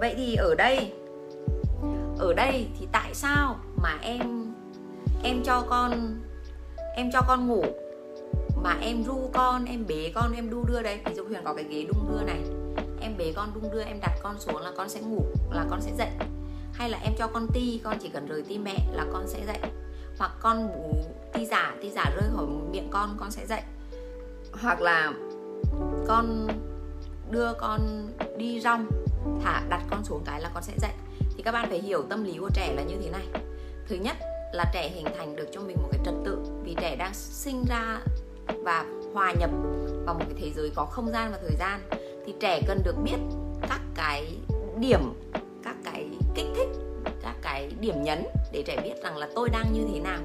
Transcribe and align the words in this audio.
vậy 0.00 0.14
thì 0.16 0.34
ở 0.34 0.54
đây 0.54 0.92
ở 2.18 2.32
đây 2.34 2.68
thì 2.78 2.88
tại 2.92 3.14
sao 3.14 3.56
mà 3.76 3.98
em 4.02 4.52
em 5.22 5.42
cho 5.44 5.64
con, 5.68 6.20
em 6.94 7.10
cho 7.12 7.20
con 7.20 7.46
ngủ, 7.46 7.64
mà 8.62 8.76
em 8.80 9.04
ru 9.04 9.30
con, 9.32 9.64
em 9.64 9.86
bế 9.86 10.12
con, 10.14 10.32
em 10.32 10.50
đu 10.50 10.64
đưa 10.64 10.82
đấy? 10.82 11.00
Ví 11.04 11.14
dụ 11.14 11.24
huyền 11.24 11.40
có 11.44 11.54
cái 11.54 11.64
ghế 11.64 11.84
đung 11.88 12.08
đưa 12.12 12.24
này, 12.24 12.40
em 13.00 13.16
bế 13.18 13.32
con 13.36 13.48
đung 13.54 13.70
đưa, 13.70 13.82
em 13.82 14.00
đặt 14.00 14.12
con 14.22 14.40
xuống 14.40 14.56
là 14.56 14.72
con 14.76 14.88
sẽ 14.88 15.00
ngủ, 15.00 15.24
là 15.50 15.66
con 15.70 15.80
sẽ 15.80 15.90
dậy. 15.98 16.10
Hay 16.72 16.90
là 16.90 16.98
em 17.04 17.12
cho 17.18 17.26
con 17.26 17.46
ti, 17.52 17.80
con 17.84 17.98
chỉ 17.98 18.08
cần 18.08 18.26
rời 18.26 18.42
ti 18.42 18.58
mẹ 18.58 18.76
là 18.92 19.06
con 19.12 19.28
sẽ 19.28 19.40
dậy. 19.46 19.70
Hoặc 20.18 20.32
con 20.40 20.68
bú 20.68 20.94
ti 21.32 21.46
giả 21.46 21.74
ti 21.82 21.90
giả 21.90 22.12
rơi 22.16 22.30
khỏi 22.36 22.46
miệng 22.70 22.88
con 22.90 23.16
con 23.18 23.30
sẽ 23.30 23.46
dậy. 23.46 23.62
Hoặc 24.62 24.80
là 24.80 25.12
con 26.08 26.48
đưa 27.30 27.52
con 27.52 27.80
đi 28.36 28.60
rong 28.60 28.86
thả, 29.44 29.62
đặt 29.68 29.82
con 29.90 30.04
xuống 30.04 30.22
cái 30.24 30.40
là 30.40 30.50
con 30.54 30.62
sẽ 30.62 30.72
dậy. 30.78 30.92
Thì 31.36 31.42
các 31.42 31.52
bạn 31.52 31.68
phải 31.68 31.78
hiểu 31.78 32.02
tâm 32.02 32.24
lý 32.24 32.38
của 32.38 32.50
trẻ 32.54 32.74
là 32.76 32.82
như 32.82 32.96
thế 33.02 33.10
này. 33.10 33.26
Thứ 33.88 33.96
nhất 33.96 34.16
là 34.52 34.64
trẻ 34.74 34.88
hình 34.88 35.06
thành 35.18 35.36
được 35.36 35.48
cho 35.52 35.60
mình 35.60 35.76
một 35.82 35.88
cái 35.92 36.00
trật 36.04 36.14
tự 36.24 36.38
vì 36.64 36.76
trẻ 36.80 36.96
đang 36.96 37.14
sinh 37.14 37.64
ra 37.68 38.00
và 38.64 38.84
hòa 39.14 39.32
nhập 39.32 39.50
vào 40.06 40.14
một 40.14 40.24
cái 40.28 40.38
thế 40.40 40.50
giới 40.56 40.70
có 40.74 40.84
không 40.84 41.10
gian 41.12 41.32
và 41.32 41.38
thời 41.42 41.56
gian. 41.58 41.80
Thì 42.26 42.34
trẻ 42.40 42.60
cần 42.66 42.82
được 42.84 42.94
biết 43.04 43.18
các 43.68 43.80
cái 43.94 44.36
điểm, 44.78 45.00
các 45.64 45.76
cái 45.84 46.06
kích 46.34 46.46
thích, 46.56 46.68
các 47.22 47.36
cái 47.42 47.70
điểm 47.80 48.02
nhấn 48.02 48.24
để 48.52 48.62
trẻ 48.66 48.80
biết 48.84 49.02
rằng 49.02 49.16
là 49.16 49.28
tôi 49.34 49.48
đang 49.48 49.72
như 49.72 49.80
thế 49.92 50.00
nào. 50.00 50.20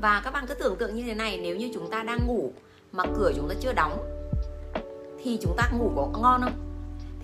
Và 0.00 0.20
các 0.24 0.30
bạn 0.30 0.44
cứ 0.48 0.54
tưởng 0.54 0.76
tượng 0.76 0.96
như 0.96 1.02
thế 1.06 1.14
này, 1.14 1.40
nếu 1.42 1.56
như 1.56 1.70
chúng 1.74 1.90
ta 1.90 2.02
đang 2.02 2.26
ngủ 2.26 2.52
mà 2.92 3.04
cửa 3.16 3.32
chúng 3.36 3.48
ta 3.48 3.54
chưa 3.60 3.72
đóng 3.72 3.98
thì 5.24 5.38
chúng 5.42 5.56
ta 5.56 5.70
ngủ 5.78 5.90
có 5.96 6.18
ngon 6.22 6.40
không? 6.42 6.71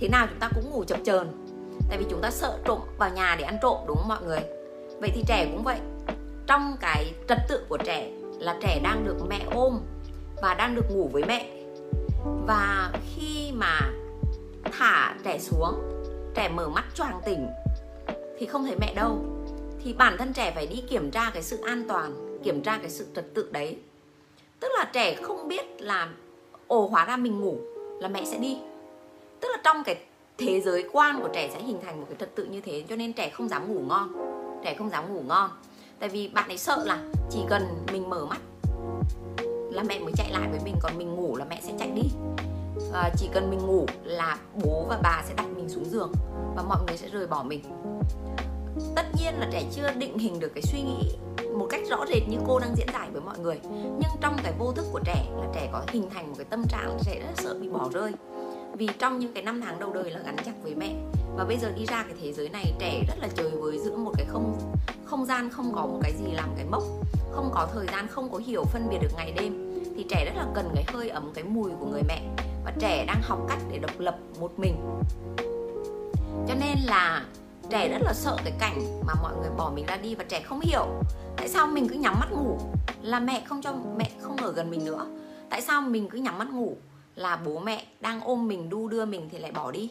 Thế 0.01 0.09
nào 0.09 0.27
chúng 0.30 0.38
ta 0.38 0.51
cũng 0.55 0.70
ngủ 0.70 0.84
chập 0.84 0.98
chờn. 1.05 1.29
Tại 1.88 1.98
vì 1.98 2.05
chúng 2.11 2.20
ta 2.20 2.30
sợ 2.30 2.59
trộm 2.65 2.79
vào 2.98 3.11
nhà 3.11 3.37
để 3.39 3.45
ăn 3.45 3.59
trộm, 3.62 3.77
đúng 3.87 3.97
không 3.97 4.09
mọi 4.09 4.22
người? 4.27 4.41
Vậy 5.00 5.11
thì 5.14 5.22
trẻ 5.27 5.48
cũng 5.53 5.64
vậy. 5.64 5.78
Trong 6.47 6.77
cái 6.81 7.12
trật 7.28 7.39
tự 7.48 7.64
của 7.69 7.78
trẻ 7.78 8.11
là 8.39 8.59
trẻ 8.62 8.81
đang 8.83 9.05
được 9.05 9.17
mẹ 9.28 9.47
ôm 9.55 9.81
và 10.42 10.55
đang 10.55 10.75
được 10.75 10.91
ngủ 10.91 11.11
với 11.12 11.25
mẹ. 11.25 11.50
Và 12.47 12.92
khi 13.14 13.53
mà 13.53 13.81
thả 14.72 15.14
trẻ 15.25 15.39
xuống, 15.39 15.75
trẻ 16.34 16.48
mở 16.48 16.69
mắt 16.69 16.84
choàng 16.94 17.20
tỉnh 17.27 17.48
thì 18.39 18.47
không 18.47 18.65
thấy 18.65 18.77
mẹ 18.81 18.94
đâu. 18.94 19.19
Thì 19.84 19.92
bản 19.92 20.17
thân 20.19 20.33
trẻ 20.33 20.53
phải 20.55 20.67
đi 20.67 20.83
kiểm 20.89 21.11
tra 21.11 21.31
cái 21.34 21.42
sự 21.42 21.59
an 21.62 21.84
toàn, 21.89 22.39
kiểm 22.44 22.62
tra 22.62 22.78
cái 22.78 22.91
sự 22.91 23.06
trật 23.15 23.34
tự 23.34 23.48
đấy. 23.53 23.78
Tức 24.61 24.69
là 24.78 24.91
trẻ 24.92 25.15
không 25.15 25.48
biết 25.48 25.83
là, 25.83 26.09
ồ, 26.67 26.87
hóa 26.87 27.05
ra 27.05 27.17
mình 27.17 27.41
ngủ 27.41 27.56
là 28.00 28.09
mẹ 28.09 28.25
sẽ 28.25 28.39
đi 28.39 28.59
tức 29.41 29.48
là 29.53 29.58
trong 29.64 29.84
cái 29.84 29.97
thế 30.39 30.61
giới 30.61 30.84
quan 30.92 31.20
của 31.22 31.28
trẻ 31.34 31.50
sẽ 31.53 31.62
hình 31.62 31.78
thành 31.83 32.00
một 32.00 32.06
cái 32.08 32.17
trật 32.20 32.34
tự 32.34 32.44
như 32.44 32.61
thế 32.61 32.84
cho 32.89 32.97
nên 32.97 33.12
trẻ 33.12 33.31
không 33.31 33.48
dám 33.48 33.75
ngủ 33.75 33.81
ngon. 33.81 34.12
Trẻ 34.64 34.75
không 34.75 34.91
dám 34.91 35.14
ngủ 35.14 35.22
ngon. 35.27 35.50
Tại 35.98 36.08
vì 36.08 36.28
bạn 36.28 36.48
ấy 36.48 36.58
sợ 36.58 36.84
là 36.84 36.98
chỉ 37.31 37.39
cần 37.48 37.62
mình 37.92 38.11
mở 38.11 38.27
mắt 38.27 38.41
là 39.70 39.83
mẹ 39.83 39.98
mới 39.98 40.12
chạy 40.16 40.31
lại 40.31 40.48
với 40.50 40.61
mình 40.64 40.75
còn 40.83 40.98
mình 40.98 41.14
ngủ 41.14 41.36
là 41.36 41.44
mẹ 41.44 41.61
sẽ 41.62 41.72
chạy 41.78 41.91
đi. 41.91 42.11
À, 42.92 43.11
chỉ 43.16 43.28
cần 43.33 43.50
mình 43.50 43.66
ngủ 43.66 43.86
là 44.05 44.39
bố 44.64 44.86
và 44.89 44.98
bà 45.03 45.22
sẽ 45.28 45.34
đặt 45.34 45.47
mình 45.56 45.69
xuống 45.69 45.84
giường 45.84 46.12
và 46.56 46.62
mọi 46.62 46.78
người 46.86 46.97
sẽ 46.97 47.09
rời 47.09 47.27
bỏ 47.27 47.42
mình. 47.42 47.62
Tất 48.97 49.06
nhiên 49.19 49.34
là 49.39 49.48
trẻ 49.53 49.62
chưa 49.72 49.91
định 49.92 50.19
hình 50.19 50.41
được 50.41 50.53
cái 50.55 50.62
suy 50.62 50.81
nghĩ 50.81 51.16
một 51.59 51.66
cách 51.70 51.81
rõ 51.91 52.05
rệt 52.09 52.22
như 52.28 52.36
cô 52.47 52.59
đang 52.59 52.77
diễn 52.77 52.86
giải 52.92 53.09
với 53.12 53.20
mọi 53.20 53.39
người. 53.39 53.61
Nhưng 53.72 54.11
trong 54.20 54.36
cái 54.42 54.53
vô 54.59 54.72
thức 54.72 54.84
của 54.92 55.00
trẻ 55.05 55.27
là 55.41 55.47
trẻ 55.55 55.69
có 55.72 55.83
hình 55.89 56.11
thành 56.11 56.28
một 56.28 56.34
cái 56.39 56.44
tâm 56.44 56.64
trạng 56.69 56.98
trẻ 57.05 57.20
rất 57.20 57.42
sợ 57.44 57.55
bị 57.61 57.69
bỏ 57.69 57.89
rơi 57.92 58.12
vì 58.77 58.88
trong 58.98 59.19
những 59.19 59.33
cái 59.33 59.42
năm 59.42 59.61
tháng 59.61 59.80
đầu 59.80 59.92
đời 59.92 60.11
là 60.11 60.20
gắn 60.24 60.36
chặt 60.44 60.52
với 60.62 60.74
mẹ. 60.74 60.94
Và 61.36 61.44
bây 61.44 61.58
giờ 61.58 61.72
đi 61.77 61.86
ra 61.86 62.02
cái 62.02 62.14
thế 62.22 62.33
giới 62.33 62.48
này, 62.48 62.75
trẻ 62.78 63.05
rất 63.08 63.14
là 63.19 63.28
chơi 63.34 63.50
với 63.50 63.78
giữa 63.78 63.97
một 63.97 64.12
cái 64.16 64.27
không 64.28 64.75
không 65.05 65.27
gian 65.27 65.50
không 65.50 65.72
có 65.75 65.86
một 65.86 65.98
cái 66.02 66.12
gì 66.12 66.33
làm 66.33 66.48
cái 66.56 66.64
mốc, 66.70 66.83
không 67.30 67.50
có 67.55 67.69
thời 67.72 67.86
gian, 67.86 68.09
không 68.09 68.32
có 68.32 68.38
hiểu 68.38 68.65
phân 68.65 68.88
biệt 68.91 68.98
được 69.03 69.10
ngày 69.16 69.32
đêm, 69.32 69.82
thì 69.97 70.06
trẻ 70.10 70.25
rất 70.25 70.32
là 70.37 70.47
cần 70.54 70.70
cái 70.75 70.84
hơi 70.88 71.09
ấm, 71.09 71.31
cái 71.34 71.44
mùi 71.44 71.70
của 71.81 71.87
người 71.87 72.03
mẹ. 72.09 72.22
Và 72.65 72.72
trẻ 72.78 73.04
đang 73.06 73.22
học 73.22 73.38
cách 73.48 73.59
để 73.72 73.78
độc 73.78 74.00
lập 74.00 74.19
một 74.41 74.59
mình. 74.59 74.76
Cho 76.48 76.54
nên 76.60 76.78
là 76.87 77.25
trẻ 77.70 77.88
rất 77.88 78.03
là 78.03 78.12
sợ 78.14 78.37
cái 78.44 78.53
cảnh 78.59 79.00
mà 79.06 79.14
mọi 79.22 79.37
người 79.37 79.50
bỏ 79.56 79.72
mình 79.75 79.87
ra 79.87 79.97
đi 79.97 80.14
và 80.14 80.25
trẻ 80.25 80.41
không 80.41 80.60
hiểu 80.60 80.87
tại 81.37 81.48
sao 81.48 81.66
mình 81.66 81.88
cứ 81.88 81.94
nhắm 81.94 82.14
mắt 82.20 82.32
ngủ 82.32 82.59
là 83.03 83.20
mẹ 83.20 83.44
không 83.48 83.62
cho, 83.62 83.75
mẹ 83.97 84.10
không 84.20 84.37
ở 84.37 84.53
gần 84.53 84.70
mình 84.70 84.84
nữa. 84.84 85.06
Tại 85.50 85.62
sao 85.62 85.82
mình 85.82 86.09
cứ 86.09 86.19
nhắm 86.19 86.38
mắt 86.38 86.48
ngủ 86.50 86.76
là 87.19 87.37
bố 87.37 87.59
mẹ 87.59 87.84
đang 88.01 88.21
ôm 88.21 88.49
mình 88.49 88.71
đu 88.71 88.89
đưa 88.89 89.05
mình 89.05 89.29
thì 89.33 89.39
lại 89.39 89.53
bỏ 89.53 89.71
đi. 89.71 89.91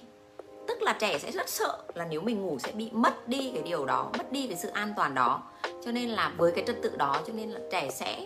Tức 0.68 0.82
là 0.82 0.98
trẻ 1.00 1.20
sẽ 1.20 1.32
rất 1.32 1.50
sợ 1.50 1.78
là 1.96 2.08
nếu 2.10 2.22
mình 2.22 2.42
ngủ 2.42 2.60
sẽ 2.60 2.72
bị 2.72 2.90
mất 2.92 3.28
đi 3.28 3.52
cái 3.54 3.64
điều 3.64 3.86
đó 3.86 4.12
mất 4.18 4.32
đi 4.32 4.48
cái 4.48 4.58
sự 4.58 4.70
an 4.70 4.94
toàn 4.98 5.16
đó. 5.16 5.44
Cho 5.86 5.92
nên 5.92 6.10
là 6.10 6.34
với 6.38 6.52
cái 6.52 6.64
trật 6.68 6.82
tự 6.82 6.96
đó 6.98 7.22
cho 7.28 7.34
nên 7.34 7.50
là 7.50 7.60
trẻ 7.72 7.90
sẽ 7.92 8.26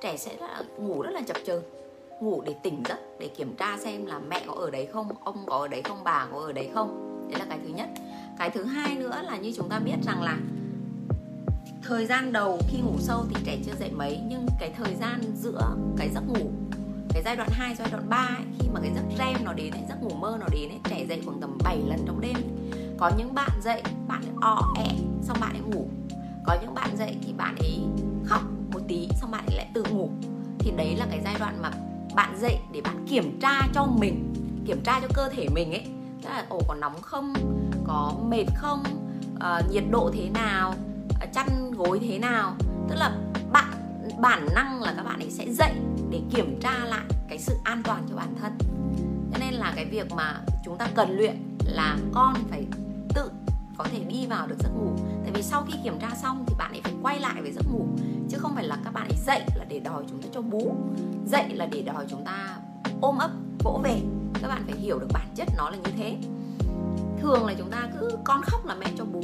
trẻ 0.00 0.16
sẽ 0.16 0.36
là, 0.40 0.62
ngủ 0.78 1.02
rất 1.02 1.10
là 1.10 1.20
chập 1.26 1.36
chờn. 1.46 1.62
Ngủ 2.20 2.42
để 2.46 2.54
tỉnh 2.62 2.82
giấc 2.88 2.98
để 3.18 3.28
kiểm 3.28 3.56
tra 3.56 3.78
xem 3.78 4.06
là 4.06 4.18
mẹ 4.18 4.44
có 4.46 4.54
ở 4.54 4.70
đấy 4.70 4.88
không 4.92 5.08
ông 5.24 5.46
có 5.46 5.56
ở 5.58 5.68
đấy 5.68 5.82
không 5.82 6.04
bà 6.04 6.26
có 6.32 6.40
ở 6.40 6.52
đấy 6.52 6.70
không. 6.74 7.04
Đấy 7.30 7.38
là 7.38 7.46
cái 7.48 7.58
thứ 7.62 7.68
nhất. 7.74 7.88
Cái 8.38 8.50
thứ 8.50 8.64
hai 8.64 8.94
nữa 8.94 9.22
là 9.24 9.36
như 9.36 9.52
chúng 9.56 9.68
ta 9.68 9.78
biết 9.78 9.96
rằng 10.06 10.22
là 10.22 10.38
thời 11.82 12.06
gian 12.06 12.32
đầu 12.32 12.58
khi 12.68 12.78
ngủ 12.78 12.94
sâu 12.98 13.24
thì 13.28 13.42
trẻ 13.46 13.58
chưa 13.66 13.74
dậy 13.80 13.90
mấy 13.92 14.20
nhưng 14.28 14.46
cái 14.60 14.72
thời 14.76 14.94
gian 14.94 15.20
giữa 15.36 15.76
cái 15.96 16.08
giấc 16.14 16.22
ngủ 16.28 16.50
cái 17.14 17.22
giai 17.22 17.36
đoạn 17.36 17.48
2, 17.52 17.74
giai 17.74 17.88
đoạn 17.90 18.08
3 18.08 18.16
ấy, 18.16 18.46
khi 18.60 18.68
mà 18.72 18.80
cái 18.80 18.92
giấc 18.94 19.02
REM 19.18 19.44
nó 19.44 19.52
đến 19.52 19.70
ấy, 19.70 19.82
giấc 19.88 20.02
ngủ 20.02 20.14
mơ 20.14 20.36
nó 20.40 20.46
đến 20.52 20.68
ấy, 20.68 20.78
trẻ 20.90 21.06
dậy 21.08 21.22
khoảng 21.24 21.40
tầm 21.40 21.58
7 21.64 21.78
lần 21.88 21.98
trong 22.06 22.20
đêm. 22.20 22.36
Có 22.98 23.10
những 23.18 23.34
bạn 23.34 23.50
dậy 23.62 23.82
bạn 24.08 24.22
ấy 24.22 24.32
o 24.40 24.74
ẹ 24.76 24.88
xong 25.22 25.36
bạn 25.40 25.52
ấy 25.52 25.60
ngủ. 25.60 25.88
Có 26.46 26.56
những 26.62 26.74
bạn 26.74 26.96
dậy 26.96 27.16
thì 27.22 27.32
bạn 27.32 27.56
ấy 27.56 27.80
khóc 28.26 28.42
một 28.72 28.80
tí 28.88 29.08
xong 29.20 29.30
bạn 29.30 29.46
ấy 29.46 29.56
lại 29.56 29.66
tự 29.74 29.84
ngủ. 29.90 30.10
Thì 30.58 30.70
đấy 30.76 30.96
là 30.96 31.06
cái 31.10 31.20
giai 31.24 31.36
đoạn 31.38 31.62
mà 31.62 31.70
bạn 32.14 32.38
dậy 32.40 32.58
để 32.72 32.80
bạn 32.80 33.06
kiểm 33.08 33.40
tra 33.40 33.60
cho 33.74 33.86
mình 33.86 34.32
kiểm 34.66 34.82
tra 34.84 35.00
cho 35.00 35.08
cơ 35.14 35.28
thể 35.28 35.48
mình 35.54 35.72
ấy. 35.72 35.84
Tức 36.22 36.28
là 36.28 36.44
ồ 36.48 36.60
có 36.68 36.74
nóng 36.74 37.02
không? 37.02 37.32
Có 37.84 38.14
mệt 38.28 38.44
không? 38.54 38.82
Uh, 39.34 39.72
nhiệt 39.72 39.84
độ 39.90 40.10
thế 40.14 40.30
nào? 40.34 40.74
Ờ, 41.20 41.26
chăn 41.34 41.70
gối 41.70 41.98
thế 42.02 42.18
nào? 42.18 42.54
Tức 42.88 42.94
là 42.94 43.16
bản 44.20 44.46
năng 44.54 44.82
là 44.82 44.94
các 44.96 45.02
bạn 45.02 45.20
ấy 45.20 45.30
sẽ 45.30 45.52
dậy 45.52 45.72
để 46.10 46.20
kiểm 46.34 46.60
tra 46.60 46.84
lại 46.84 47.04
cái 47.28 47.38
sự 47.38 47.54
an 47.64 47.82
toàn 47.82 48.06
cho 48.10 48.16
bản 48.16 48.34
thân. 48.40 48.58
Cho 49.32 49.38
nên 49.38 49.54
là 49.54 49.72
cái 49.76 49.84
việc 49.84 50.12
mà 50.12 50.40
chúng 50.64 50.78
ta 50.78 50.88
cần 50.94 51.16
luyện 51.16 51.56
là 51.64 51.96
con 52.12 52.34
phải 52.50 52.66
tự 53.14 53.30
có 53.76 53.84
thể 53.84 54.04
đi 54.04 54.26
vào 54.26 54.46
được 54.46 54.56
giấc 54.58 54.70
ngủ. 54.70 54.90
Tại 55.22 55.32
vì 55.34 55.42
sau 55.42 55.64
khi 55.68 55.78
kiểm 55.84 55.98
tra 56.00 56.10
xong 56.22 56.44
thì 56.46 56.54
bạn 56.58 56.72
ấy 56.72 56.80
phải 56.84 56.92
quay 57.02 57.20
lại 57.20 57.42
với 57.42 57.52
giấc 57.52 57.64
ngủ, 57.72 57.86
chứ 58.30 58.38
không 58.38 58.54
phải 58.54 58.64
là 58.64 58.78
các 58.84 58.92
bạn 58.92 59.08
ấy 59.08 59.18
dậy 59.26 59.42
là 59.54 59.64
để 59.68 59.80
đòi 59.80 60.04
chúng 60.08 60.22
ta 60.22 60.28
cho 60.32 60.42
bú, 60.42 60.76
dậy 61.26 61.44
là 61.54 61.66
để 61.66 61.82
đòi 61.82 62.06
chúng 62.10 62.24
ta 62.24 62.56
ôm 63.00 63.18
ấp, 63.18 63.30
vỗ 63.64 63.80
về. 63.84 64.00
Các 64.42 64.48
bạn 64.48 64.62
phải 64.66 64.78
hiểu 64.78 64.98
được 64.98 65.08
bản 65.12 65.26
chất 65.34 65.48
nó 65.56 65.70
là 65.70 65.76
như 65.76 65.92
thế. 65.96 66.16
Thường 67.20 67.46
là 67.46 67.54
chúng 67.58 67.70
ta 67.70 67.88
cứ 68.00 68.10
con 68.24 68.40
khóc 68.42 68.66
là 68.66 68.74
mẹ 68.74 68.86
cho 68.98 69.04
bú, 69.04 69.22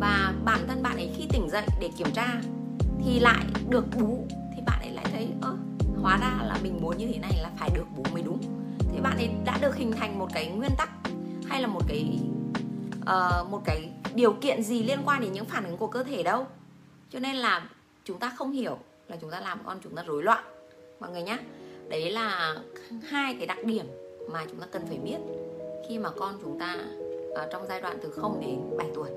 và 0.00 0.32
bản 0.44 0.60
thân 0.68 0.82
bạn 0.82 0.96
ấy 0.96 1.10
khi 1.16 1.26
tỉnh 1.30 1.50
dậy 1.50 1.66
để 1.80 1.90
kiểm 1.96 2.10
tra 2.14 2.40
thì 3.04 3.20
lại 3.20 3.44
được 3.68 3.84
bú. 3.96 4.26
Thì 4.56 4.62
bạn 4.66 4.80
ấy 4.80 4.90
lại 4.90 5.06
thấy 5.12 5.28
ơ 5.42 5.56
hóa 6.02 6.18
ra 6.18 6.46
là 6.46 6.58
mình 6.62 6.78
muốn 6.80 6.98
như 6.98 7.06
thế 7.12 7.18
này 7.18 7.38
là 7.42 7.50
phải 7.58 7.70
được 7.74 7.84
bú 7.96 8.02
mới 8.12 8.22
đúng. 8.22 8.38
Thì 8.92 9.00
bạn 9.00 9.16
ấy 9.16 9.30
đã 9.44 9.58
được 9.62 9.76
hình 9.76 9.92
thành 9.92 10.18
một 10.18 10.28
cái 10.34 10.46
nguyên 10.46 10.70
tắc 10.78 10.90
hay 11.46 11.62
là 11.62 11.66
một 11.66 11.82
cái 11.88 12.18
uh, 13.00 13.50
một 13.50 13.62
cái 13.64 13.90
điều 14.14 14.32
kiện 14.32 14.62
gì 14.62 14.82
liên 14.82 14.98
quan 15.04 15.20
đến 15.20 15.32
những 15.32 15.44
phản 15.44 15.64
ứng 15.64 15.76
của 15.76 15.86
cơ 15.86 16.02
thể 16.02 16.22
đâu. 16.22 16.46
Cho 17.10 17.18
nên 17.18 17.36
là 17.36 17.68
chúng 18.04 18.18
ta 18.18 18.32
không 18.36 18.52
hiểu 18.52 18.78
là 19.08 19.16
chúng 19.20 19.30
ta 19.30 19.40
làm 19.40 19.58
con 19.64 19.78
chúng 19.84 19.94
ta 19.94 20.02
rối 20.06 20.22
loạn. 20.22 20.44
Mọi 21.00 21.10
người 21.10 21.22
nhé 21.22 21.38
đấy 21.88 22.10
là 22.10 22.56
hai 23.08 23.34
cái 23.34 23.46
đặc 23.46 23.58
điểm 23.64 23.86
mà 24.30 24.44
chúng 24.50 24.60
ta 24.60 24.66
cần 24.72 24.82
phải 24.88 24.98
biết 24.98 25.18
khi 25.88 25.98
mà 25.98 26.10
con 26.10 26.34
chúng 26.42 26.58
ta 26.58 26.76
uh, 27.30 27.50
trong 27.52 27.66
giai 27.68 27.80
đoạn 27.80 27.98
từ 28.02 28.10
0 28.10 28.40
đến 28.40 28.60
7 28.78 28.86
tuổi. 28.94 29.08